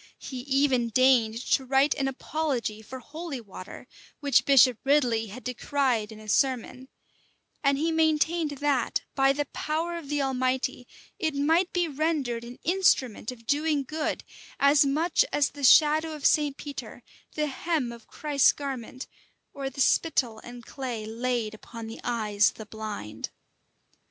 [*] 0.00 0.18
He 0.18 0.38
even 0.38 0.88
deigned 0.88 1.44
to 1.50 1.64
write 1.66 1.94
an 1.96 2.08
apology 2.08 2.80
for 2.80 3.00
"holy 3.00 3.38
water," 3.42 3.86
which 4.20 4.46
Bishop 4.46 4.78
Ridley 4.82 5.26
had 5.26 5.44
decried 5.44 6.10
in 6.10 6.18
a 6.18 6.26
sermon; 6.26 6.88
and 7.62 7.76
he 7.76 7.92
maintained 7.92 8.52
that, 8.60 9.02
by 9.14 9.34
the 9.34 9.44
power 9.44 9.98
of 9.98 10.08
the 10.08 10.22
Almighty, 10.22 10.86
it 11.18 11.34
might 11.34 11.70
be 11.74 11.86
rendered 11.86 12.44
an 12.44 12.58
instrument 12.64 13.30
of 13.30 13.46
doing 13.46 13.82
good, 13.84 14.24
as 14.58 14.86
much 14.86 15.22
as 15.30 15.50
the 15.50 15.62
shadow 15.62 16.14
of 16.14 16.24
St. 16.24 16.56
Peter, 16.56 17.02
the 17.34 17.48
hem 17.48 17.92
of 17.92 18.06
Christ's 18.06 18.52
garment, 18.54 19.06
or 19.52 19.68
the 19.68 19.82
spittle 19.82 20.38
and 20.38 20.64
clay 20.64 21.04
laid 21.04 21.52
upon 21.52 21.88
the 21.88 22.00
eyes 22.02 22.48
of 22.48 22.54
the 22.54 22.64
blind. 22.64 23.28